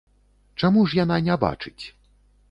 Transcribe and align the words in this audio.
Чаму 0.61 0.85
ж 0.93 0.97
яна 0.99 1.17
не 1.27 1.35
бачыць? 1.43 1.83